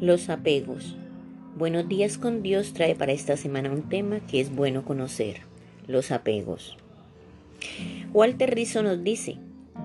Los 0.00 0.28
apegos. 0.28 0.96
Buenos 1.56 1.88
días 1.88 2.18
con 2.18 2.42
Dios 2.42 2.72
trae 2.72 2.94
para 2.94 3.12
esta 3.12 3.36
semana 3.36 3.70
un 3.70 3.88
tema 3.88 4.20
que 4.26 4.40
es 4.40 4.54
bueno 4.54 4.84
conocer, 4.84 5.42
los 5.86 6.10
apegos. 6.10 6.76
Walter 8.12 8.54
Rizzo 8.54 8.82
nos 8.82 9.04
dice, 9.04 9.36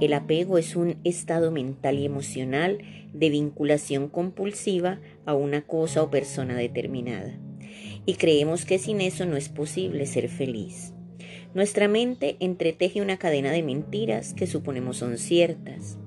el 0.00 0.14
apego 0.14 0.58
es 0.58 0.76
un 0.76 0.96
estado 1.04 1.50
mental 1.50 1.98
y 1.98 2.06
emocional 2.06 2.78
de 3.12 3.30
vinculación 3.30 4.08
compulsiva 4.08 5.00
a 5.26 5.34
una 5.34 5.62
cosa 5.62 6.02
o 6.02 6.10
persona 6.10 6.56
determinada. 6.56 7.38
Y 8.06 8.14
creemos 8.14 8.64
que 8.64 8.78
sin 8.78 9.00
eso 9.00 9.26
no 9.26 9.36
es 9.36 9.48
posible 9.48 10.06
ser 10.06 10.28
feliz. 10.28 10.92
Nuestra 11.54 11.88
mente 11.88 12.36
entreteje 12.40 13.02
una 13.02 13.18
cadena 13.18 13.50
de 13.50 13.62
mentiras 13.62 14.34
que 14.34 14.46
suponemos 14.46 14.98
son 14.98 15.18
ciertas 15.18 15.98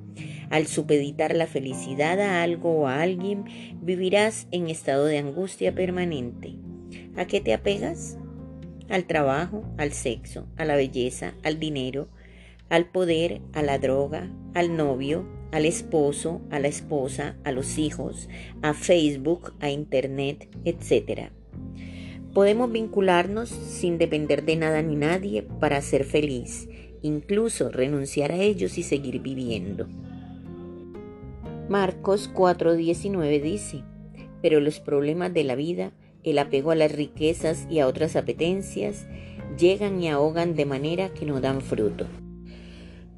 al 0.49 0.67
supeditar 0.67 1.35
la 1.35 1.47
felicidad 1.47 2.19
a 2.19 2.43
algo 2.43 2.71
o 2.71 2.87
a 2.87 3.01
alguien, 3.01 3.45
vivirás 3.81 4.47
en 4.51 4.67
estado 4.67 5.05
de 5.05 5.17
angustia 5.17 5.73
permanente. 5.73 6.55
¿A 7.15 7.25
qué 7.25 7.41
te 7.41 7.53
apegas? 7.53 8.17
Al 8.89 9.05
trabajo, 9.05 9.63
al 9.77 9.93
sexo, 9.93 10.47
a 10.57 10.65
la 10.65 10.75
belleza, 10.75 11.33
al 11.43 11.59
dinero, 11.59 12.07
al 12.69 12.85
poder, 12.85 13.41
a 13.53 13.61
la 13.61 13.77
droga, 13.77 14.31
al 14.53 14.75
novio, 14.75 15.27
al 15.51 15.65
esposo, 15.65 16.41
a 16.51 16.59
la 16.59 16.67
esposa, 16.67 17.35
a 17.43 17.51
los 17.51 17.77
hijos, 17.77 18.29
a 18.61 18.73
Facebook, 18.73 19.53
a 19.59 19.69
Internet, 19.69 20.47
etc. 20.65 21.29
Podemos 22.33 22.71
vincularnos 22.71 23.49
sin 23.49 23.97
depender 23.97 24.45
de 24.45 24.55
nada 24.55 24.81
ni 24.81 24.95
nadie 24.95 25.43
para 25.59 25.81
ser 25.81 26.03
feliz, 26.03 26.69
incluso 27.01 27.69
renunciar 27.69 28.31
a 28.31 28.37
ellos 28.37 28.77
y 28.77 28.83
seguir 28.83 29.19
viviendo. 29.19 29.87
Marcos 31.69 32.31
4:19 32.33 33.39
dice, 33.43 33.83
pero 34.41 34.59
los 34.59 34.79
problemas 34.79 35.31
de 35.35 35.43
la 35.43 35.53
vida, 35.53 35.91
el 36.23 36.39
apego 36.39 36.71
a 36.71 36.75
las 36.75 36.91
riquezas 36.91 37.67
y 37.69 37.77
a 37.77 37.85
otras 37.85 38.15
apetencias, 38.15 39.05
llegan 39.55 40.01
y 40.01 40.09
ahogan 40.09 40.55
de 40.55 40.65
manera 40.65 41.09
que 41.13 41.27
no 41.27 41.41
dan 41.41 41.61
fruto. 41.61 42.07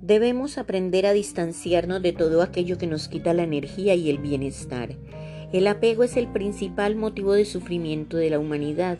Debemos 0.02 0.58
aprender 0.58 1.06
a 1.06 1.14
distanciarnos 1.14 2.02
de 2.02 2.12
todo 2.12 2.42
aquello 2.42 2.78
que 2.78 2.88
nos 2.88 3.08
quita 3.08 3.34
la 3.34 3.44
energía 3.44 3.96
y 3.96 4.10
el 4.10 4.18
bienestar. 4.18 4.98
El 5.54 5.66
apego 5.66 6.04
es 6.04 6.18
el 6.18 6.28
principal 6.28 6.98
motivo 6.98 7.32
de 7.32 7.46
sufrimiento 7.46 8.18
de 8.18 8.32
la 8.32 8.40
humanidad. 8.40 8.98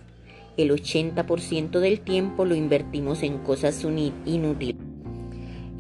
El 0.56 0.72
80% 0.72 1.80
del 1.82 2.00
tiempo 2.00 2.46
lo 2.46 2.56
invertimos 2.56 3.22
en 3.22 3.40
cosas 3.40 3.84
inútiles. 3.84 4.78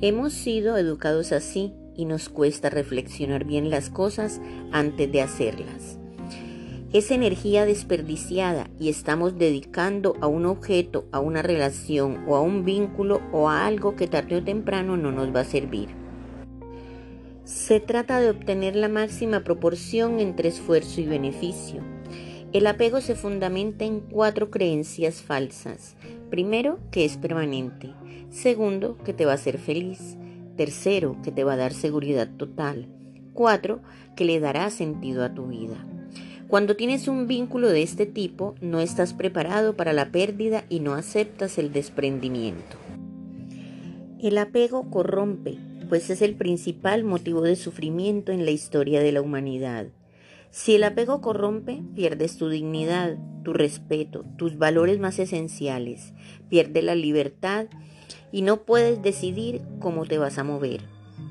Hemos 0.02 0.34
sido 0.34 0.78
educados 0.78 1.32
así 1.32 1.72
y 2.02 2.06
nos 2.06 2.30
cuesta 2.30 2.72
reflexionar 2.72 3.46
bien 3.46 3.70
las 3.70 3.92
cosas 3.92 4.42
antes 4.72 5.12
de 5.12 5.22
hacerlas. 5.22 6.00
Es 6.94 7.12
energía 7.12 7.64
desperdiciada 7.66 8.72
y 8.80 8.90
estamos 8.90 9.38
dedicando 9.38 10.16
a 10.20 10.26
un 10.26 10.48
objeto, 10.48 11.06
a 11.12 11.20
una 11.20 11.44
relación 11.44 12.26
o 12.28 12.36
a 12.36 12.42
un 12.42 12.66
vínculo 12.66 13.22
o 13.32 13.50
a 13.50 13.68
algo 13.68 13.96
que 13.96 14.08
tarde 14.08 14.38
o 14.38 14.44
temprano 14.44 14.98
no 14.98 15.12
nos 15.12 15.34
va 15.34 15.42
a 15.42 15.46
servir. 15.46 15.90
Se 17.44 17.80
trata 17.80 18.20
de 18.20 18.32
obtener 18.32 18.76
la 18.76 18.90
máxima 18.90 19.44
proporción 19.44 20.20
entre 20.20 20.50
esfuerzo 20.50 21.02
y 21.02 21.06
beneficio. 21.06 21.84
El 22.52 22.66
apego 22.66 23.00
se 23.00 23.14
fundamenta 23.14 23.86
en 23.86 24.00
cuatro 24.00 24.50
creencias 24.50 25.22
falsas. 25.22 25.96
Primero, 26.32 26.80
que 26.90 27.06
es 27.06 27.18
permanente. 27.18 27.94
Segundo, 28.32 28.98
que 29.06 29.14
te 29.14 29.26
va 29.26 29.34
a 29.34 29.36
hacer 29.36 29.60
feliz. 29.60 30.18
Tercero, 30.62 31.18
que 31.24 31.32
te 31.32 31.44
va 31.44 31.54
a 31.54 31.58
dar 31.58 31.74
seguridad 31.74 32.30
total. 32.38 32.86
Cuatro, 33.34 33.82
que 34.16 34.26
le 34.26 34.40
dará 34.40 34.70
sentido 34.70 35.24
a 35.24 35.34
tu 35.34 35.48
vida. 35.48 35.88
Cuando 36.48 36.76
tienes 36.76 37.08
un 37.08 37.26
vínculo 37.26 37.68
de 37.70 37.82
este 37.82 38.06
tipo, 38.06 38.54
no 38.62 38.80
estás 38.80 39.16
preparado 39.16 39.76
para 39.76 39.92
la 39.92 40.12
pérdida 40.12 40.64
y 40.70 40.80
no 40.80 40.94
aceptas 40.94 41.58
el 41.58 41.74
desprendimiento. 41.74 42.78
El 44.22 44.38
apego 44.38 44.88
corrompe, 44.92 45.58
pues 45.90 46.12
es 46.12 46.22
el 46.22 46.36
principal 46.36 47.04
motivo 47.06 47.42
de 47.42 47.56
sufrimiento 47.56 48.32
en 48.32 48.46
la 48.46 48.52
historia 48.52 49.02
de 49.02 49.14
la 49.14 49.22
humanidad. 49.22 49.88
Si 50.52 50.76
el 50.76 50.84
apego 50.84 51.22
corrompe, 51.22 51.82
pierdes 51.96 52.38
tu 52.38 52.50
dignidad, 52.50 53.18
tu 53.44 53.54
respeto, 53.54 54.26
tus 54.38 54.60
valores 54.60 55.00
más 55.00 55.18
esenciales, 55.18 56.14
pierdes 56.50 56.84
la 56.84 56.94
libertad 56.94 57.66
y 58.32 58.42
no 58.42 58.64
puedes 58.64 59.02
decidir 59.02 59.62
cómo 59.80 60.06
te 60.06 60.18
vas 60.18 60.38
a 60.38 60.44
mover. 60.44 60.82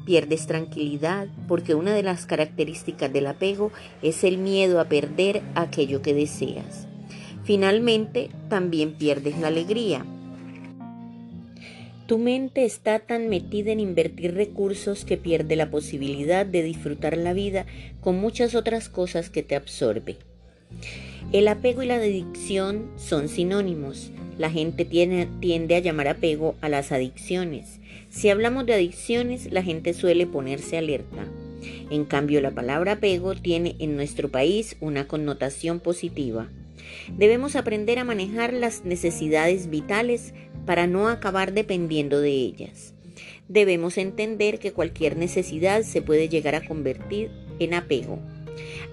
Pierdes 0.05 0.47
tranquilidad 0.47 1.28
porque 1.49 1.75
una 1.75 1.94
de 1.94 2.03
las 2.03 2.27
características 2.27 3.12
del 3.12 3.27
apego 3.27 3.71
es 4.03 4.25
el 4.25 4.38
miedo 4.38 4.81
a 4.81 4.87
perder 4.87 5.43
aquello 5.55 6.03
que 6.03 6.15
deseas. 6.15 6.87
Finalmente, 7.44 8.31
también 8.49 8.93
pierdes 8.93 9.38
la 9.38 9.49
alegría. 9.49 10.05
Tu 12.06 12.19
mente 12.19 12.65
está 12.65 12.99
tan 12.99 13.28
metida 13.28 13.71
en 13.71 13.78
invertir 13.78 14.34
recursos 14.34 15.05
que 15.05 15.17
pierde 15.17 15.55
la 15.55 15.71
posibilidad 15.71 16.44
de 16.44 16.62
disfrutar 16.62 17.17
la 17.17 17.32
vida 17.32 17.67
con 18.00 18.21
muchas 18.21 18.56
otras 18.56 18.88
cosas 18.88 19.31
que 19.31 19.44
te 19.44 19.55
absorbe. 19.55 20.17
El 21.32 21.47
apego 21.47 21.84
y 21.84 21.87
la 21.87 21.97
adicción 21.97 22.91
son 22.97 23.28
sinónimos. 23.28 24.11
La 24.40 24.50
gente 24.50 24.86
tiende 24.86 25.74
a 25.74 25.80
llamar 25.80 26.08
apego 26.08 26.54
a 26.62 26.70
las 26.70 26.92
adicciones. 26.92 27.78
Si 28.08 28.30
hablamos 28.30 28.64
de 28.64 28.72
adicciones, 28.72 29.52
la 29.52 29.62
gente 29.62 29.92
suele 29.92 30.26
ponerse 30.26 30.78
alerta. 30.78 31.26
En 31.90 32.06
cambio, 32.06 32.40
la 32.40 32.50
palabra 32.50 32.92
apego 32.92 33.34
tiene 33.34 33.76
en 33.80 33.96
nuestro 33.96 34.30
país 34.30 34.78
una 34.80 35.06
connotación 35.06 35.78
positiva. 35.78 36.48
Debemos 37.18 37.54
aprender 37.54 37.98
a 37.98 38.04
manejar 38.04 38.54
las 38.54 38.86
necesidades 38.86 39.68
vitales 39.68 40.32
para 40.64 40.86
no 40.86 41.08
acabar 41.08 41.52
dependiendo 41.52 42.18
de 42.18 42.30
ellas. 42.30 42.94
Debemos 43.48 43.98
entender 43.98 44.58
que 44.58 44.72
cualquier 44.72 45.18
necesidad 45.18 45.82
se 45.82 46.00
puede 46.00 46.30
llegar 46.30 46.54
a 46.54 46.64
convertir 46.66 47.30
en 47.58 47.74
apego. 47.74 48.18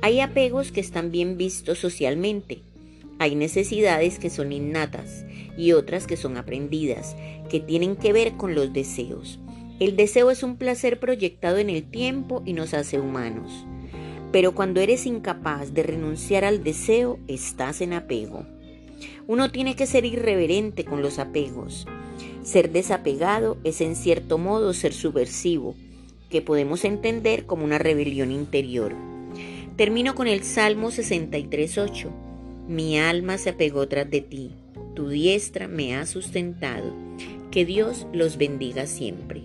Hay 0.02 0.20
apegos 0.20 0.74
que 0.74 0.82
están 0.82 1.10
bien 1.10 1.38
vistos 1.38 1.80
socialmente. 1.80 2.64
Hay 3.20 3.36
necesidades 3.36 4.20
que 4.20 4.30
son 4.30 4.52
innatas 4.52 5.26
y 5.58 5.72
otras 5.72 6.06
que 6.06 6.18
son 6.18 6.38
aprendidas, 6.38 7.16
que 7.50 7.60
tienen 7.60 7.96
que 7.96 8.14
ver 8.14 8.34
con 8.34 8.54
los 8.54 8.74
deseos. 8.74 9.40
El 9.80 9.96
deseo 9.96 10.30
es 10.30 10.44
un 10.44 10.58
placer 10.58 11.00
proyectado 11.00 11.58
en 11.58 11.70
el 11.70 11.84
tiempo 11.84 12.44
y 12.46 12.54
nos 12.54 12.74
hace 12.74 13.00
humanos. 13.00 13.66
Pero 14.32 14.54
cuando 14.54 14.82
eres 14.82 15.06
incapaz 15.06 15.74
de 15.74 15.84
renunciar 15.84 16.46
al 16.46 16.64
deseo, 16.64 17.20
estás 17.28 17.82
en 17.82 17.94
apego. 17.94 18.46
Uno 19.26 19.52
tiene 19.52 19.76
que 19.76 19.88
ser 19.88 20.06
irreverente 20.06 20.86
con 20.86 21.02
los 21.02 21.18
apegos. 21.18 21.88
Ser 22.44 22.72
desapegado 22.72 23.58
es 23.64 23.82
en 23.82 23.96
cierto 23.96 24.38
modo 24.38 24.74
ser 24.74 24.94
subversivo, 24.94 25.76
que 26.30 26.42
podemos 26.42 26.86
entender 26.86 27.46
como 27.46 27.64
una 27.64 27.78
rebelión 27.78 28.32
interior. 28.32 28.94
Termino 29.76 30.16
con 30.16 30.28
el 30.28 30.44
Salmo 30.44 30.90
63.8. 30.90 32.27
Mi 32.68 33.00
alma 33.00 33.38
se 33.38 33.52
apegó 33.52 33.88
tras 33.88 34.10
de 34.10 34.20
ti, 34.20 34.52
tu 34.94 35.08
diestra 35.08 35.70
me 35.70 35.96
ha 35.96 36.06
sustentado. 36.06 36.94
Que 37.50 37.64
Dios 37.64 38.06
los 38.12 38.38
bendiga 38.38 38.88
siempre. 38.88 39.44